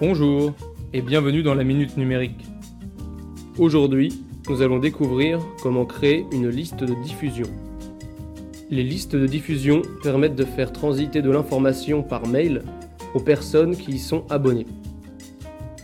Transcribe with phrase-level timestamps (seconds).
[0.00, 0.54] Bonjour
[0.94, 2.46] et bienvenue dans la Minute Numérique.
[3.58, 7.44] Aujourd'hui, nous allons découvrir comment créer une liste de diffusion.
[8.70, 12.62] Les listes de diffusion permettent de faire transiter de l'information par mail
[13.12, 14.66] aux personnes qui y sont abonnées.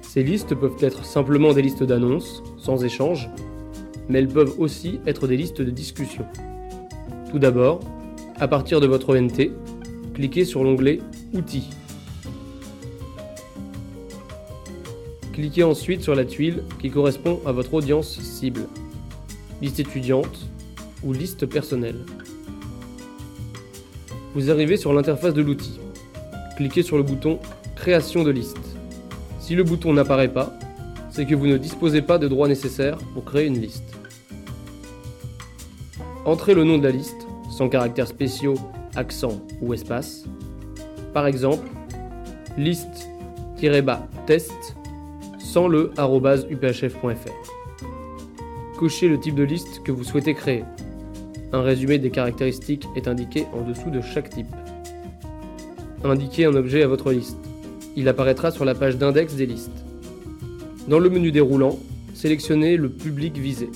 [0.00, 3.28] Ces listes peuvent être simplement des listes d'annonces, sans échange,
[4.08, 6.24] mais elles peuvent aussi être des listes de discussion.
[7.30, 7.80] Tout d'abord,
[8.40, 9.50] à partir de votre ONT,
[10.14, 10.98] cliquez sur l'onglet
[11.34, 11.68] Outils.
[15.38, 18.62] Cliquez ensuite sur la tuile qui correspond à votre audience cible,
[19.62, 20.48] liste étudiante
[21.04, 22.00] ou liste personnelle.
[24.34, 25.78] Vous arrivez sur l'interface de l'outil.
[26.56, 27.38] Cliquez sur le bouton
[27.76, 28.58] Création de liste.
[29.38, 30.52] Si le bouton n'apparaît pas,
[31.12, 33.94] c'est que vous ne disposez pas de droits nécessaires pour créer une liste.
[36.24, 38.56] Entrez le nom de la liste, sans caractères spéciaux,
[38.96, 40.24] accent ou espace.
[41.14, 41.68] Par exemple,
[42.56, 44.74] liste-test
[45.48, 47.32] sans le uphf.fr.
[48.78, 50.62] Cochez le type de liste que vous souhaitez créer.
[51.54, 54.54] Un résumé des caractéristiques est indiqué en dessous de chaque type.
[56.04, 57.38] Indiquez un objet à votre liste.
[57.96, 59.84] Il apparaîtra sur la page d'index des listes.
[60.86, 61.78] Dans le menu déroulant,
[62.12, 63.70] sélectionnez le public visé.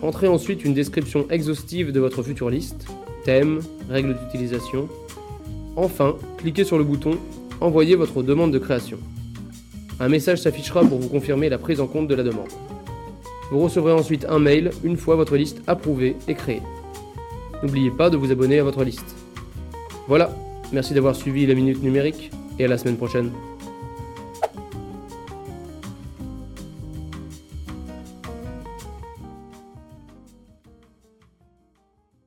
[0.00, 2.86] Entrez ensuite une description exhaustive de votre future liste,
[3.24, 3.58] thème,
[3.90, 4.88] règles d'utilisation,
[5.76, 7.18] Enfin, cliquez sur le bouton
[7.60, 8.98] Envoyer votre demande de création.
[9.98, 12.48] Un message s'affichera pour vous confirmer la prise en compte de la demande.
[13.50, 16.60] Vous recevrez ensuite un mail une fois votre liste approuvée et créée.
[17.62, 19.16] N'oubliez pas de vous abonner à votre liste.
[20.06, 20.36] Voilà,
[20.72, 23.30] merci d'avoir suivi la Minute Numérique et à la semaine prochaine.